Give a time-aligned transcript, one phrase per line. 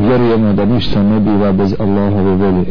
[0.00, 2.64] vjerujemo da ništa ne biva bez Allahove volje.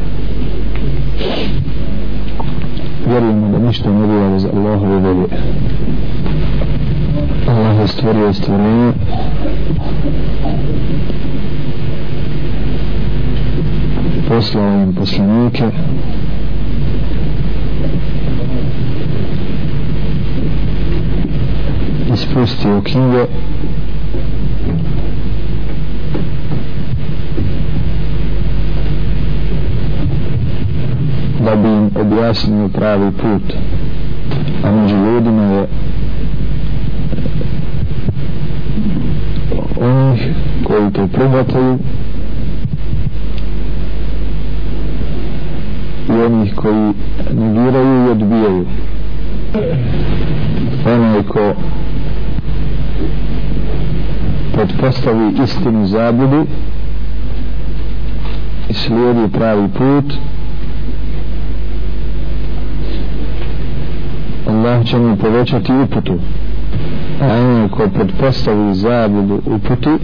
[3.07, 5.27] Vjerujemo da ništa ne biva bez Allahove volje.
[7.47, 8.93] Allah je stvorio stvorenje.
[14.27, 15.63] Poslao im poslanike.
[22.13, 23.25] Ispustio knjige
[31.47, 33.53] da bi im objasnio pravi put.
[34.63, 35.67] A među ljudima je eh,
[39.79, 41.77] onih koji to prihvataju
[46.09, 46.93] i onih koji
[47.33, 48.65] negiraju i odbijaju.
[50.85, 51.53] Onaj ko
[54.55, 56.49] podpostavi istinu zabudi
[58.69, 60.13] i slijedi pravi put
[64.47, 66.13] Allah će mu povećati uputu.
[67.21, 69.99] A onaj ko predpostavi zabludu uputu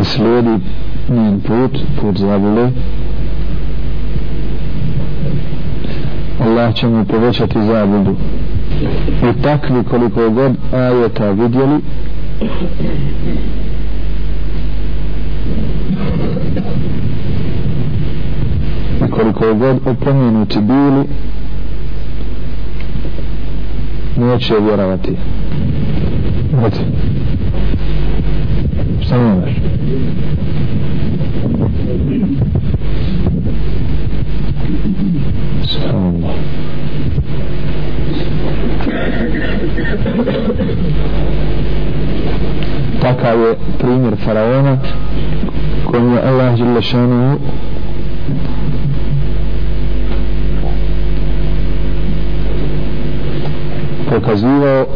[0.00, 0.64] i slijedi
[1.08, 2.68] njen put put zabude
[6.40, 8.16] Allah će mu povećati zabludu.
[9.30, 11.80] I takvi koliko god ajeta vidjeli
[19.06, 21.04] i koliko god opomenuti bili
[24.16, 25.16] neće vjerovati
[26.60, 26.76] Hajde.
[29.00, 29.50] Šta mi imaš?
[35.62, 36.34] Subhanallah.
[43.02, 44.78] Takav je primjer faraona
[45.84, 47.38] kojim je Allah Đelešanu
[54.20, 54.86] pokazivao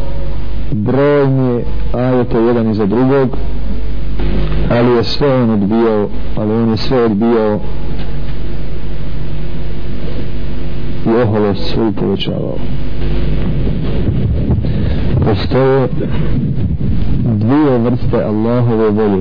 [0.71, 3.37] brojne ajete jedan iza drugog
[4.69, 7.59] ali je sve on odbijao ali on je sve odbijao
[11.05, 12.55] i oholost svoju povećavao.
[15.25, 15.87] Postoje
[17.23, 19.19] dvije vrste Allahove volje.